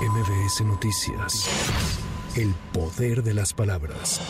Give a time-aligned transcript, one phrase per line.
[0.00, 2.09] MBS Noticias.
[2.36, 4.20] El poder de las palabras.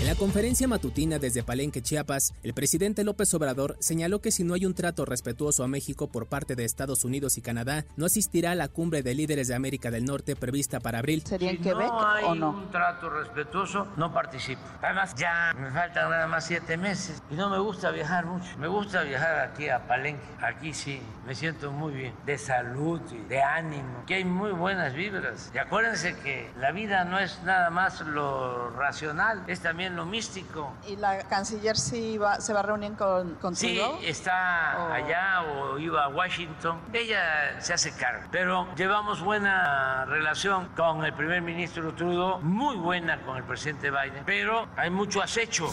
[0.00, 4.54] En la conferencia matutina desde Palenque, Chiapas, el presidente López Obrador señaló que si no
[4.54, 8.50] hay un trato respetuoso a México por parte de Estados Unidos y Canadá, no asistirá
[8.50, 11.22] a la cumbre de líderes de América del Norte prevista para abril.
[11.24, 12.50] ¿Sería en Si Quebec no hay o no?
[12.50, 14.60] un trato respetuoso, no participo.
[14.82, 18.58] Además, ya me faltan nada más siete meses y no me gusta viajar mucho.
[18.58, 20.20] Me gusta viajar aquí a Palenque.
[20.42, 24.94] Aquí sí, me siento muy bien, de salud y de ánimo, que hay muy buenas
[24.94, 25.52] vibras.
[25.54, 30.72] Y acuérdense que la vida no es nada más lo racional, es también lo místico.
[30.88, 33.98] ¿Y la canciller sí va, se va a reunir con, con Sí, Trudeau?
[34.02, 34.92] está Oh.
[34.92, 36.78] allá o iba a Washington.
[36.92, 38.26] Ella se hace cargo.
[38.30, 44.24] Pero llevamos buena relación con el primer ministro Trudeau, muy buena con el presidente Biden,
[44.24, 45.68] pero hay mucho acecho.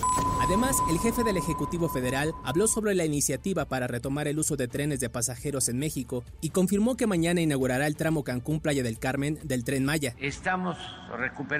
[0.45, 4.67] Además, el jefe del Ejecutivo Federal habló sobre la iniciativa para retomar el uso de
[4.67, 9.39] trenes de pasajeros en México y confirmó que mañana inaugurará el tramo Cancún-Playa del Carmen
[9.43, 10.13] del tren Maya.
[10.19, 10.77] Estamos
[11.17, 11.52] recuperando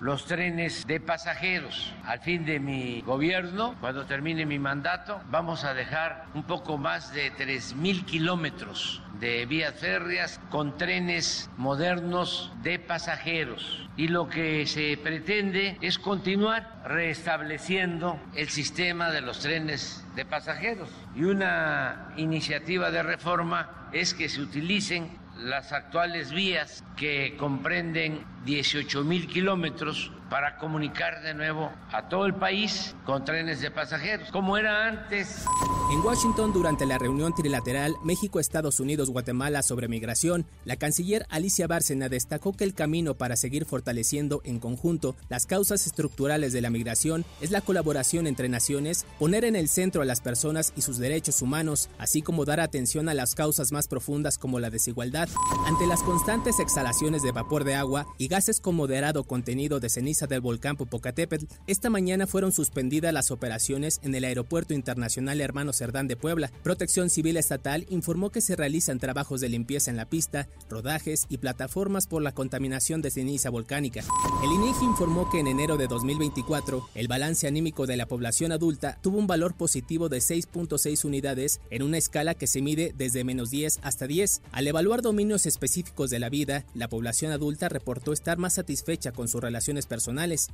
[0.00, 1.92] los trenes de pasajeros.
[2.06, 7.12] Al fin de mi gobierno, cuando termine mi mandato, vamos a dejar un poco más
[7.12, 13.86] de 3.000 kilómetros de vías férreas con trenes modernos de pasajeros.
[13.98, 20.88] Y lo que se pretende es continuar restableciendo el sistema de los trenes de pasajeros.
[21.14, 29.04] Y una iniciativa de reforma es que se utilicen las actuales vías que comprenden 18
[29.04, 34.56] mil kilómetros para comunicar de nuevo a todo el país con trenes de pasajeros, como
[34.56, 35.44] era antes.
[35.92, 41.68] En Washington, durante la reunión trilateral México, Estados Unidos, Guatemala sobre migración, la canciller Alicia
[41.68, 46.70] Bárcena destacó que el camino para seguir fortaleciendo en conjunto las causas estructurales de la
[46.70, 50.98] migración es la colaboración entre naciones, poner en el centro a las personas y sus
[50.98, 55.28] derechos humanos, así como dar atención a las causas más profundas como la desigualdad.
[55.66, 60.23] Ante las constantes exhalaciones de vapor de agua y gases con moderado contenido de ceniza
[60.28, 66.08] del volcán Popocatépetl, esta mañana fueron suspendidas las operaciones en el Aeropuerto Internacional Hermano Cerdán
[66.08, 66.50] de Puebla.
[66.62, 71.38] Protección Civil Estatal informó que se realizan trabajos de limpieza en la pista, rodajes y
[71.38, 74.04] plataformas por la contaminación de ceniza volcánica.
[74.42, 78.98] El INEGI informó que en enero de 2024 el balance anímico de la población adulta
[79.02, 83.50] tuvo un valor positivo de 6.6 unidades en una escala que se mide desde menos
[83.50, 84.42] 10 hasta 10.
[84.52, 89.28] Al evaluar dominios específicos de la vida, la población adulta reportó estar más satisfecha con
[89.28, 90.03] sus relaciones personales.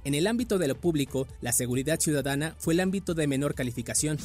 [0.04, 4.18] En el ámbito de lo público, la seguridad ciudadana fue el ámbito de menor calificación.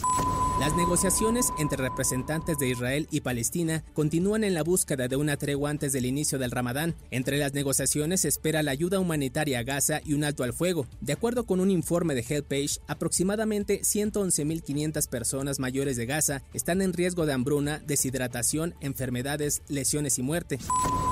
[0.60, 5.70] Las negociaciones entre representantes de Israel y Palestina continúan en la búsqueda de una tregua
[5.70, 6.96] antes del inicio del Ramadán.
[7.12, 10.88] Entre las negociaciones se espera la ayuda humanitaria a Gaza y un alto al fuego.
[11.02, 16.94] De acuerdo con un informe de HelpAge, aproximadamente 111.500 personas mayores de Gaza están en
[16.94, 20.60] riesgo de hambruna, deshidratación, enfermedades, lesiones y muerte.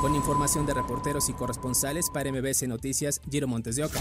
[0.02, 4.00] Con información de reporteros y corresponsales para MBS Noticias, Giro Montes de Oca.